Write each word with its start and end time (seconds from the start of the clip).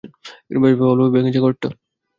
বেশ 0.55 0.73
ভালোভাবেই 0.79 1.13
ভেঙেছে 1.15 1.39
ঘরটা! 1.39 1.67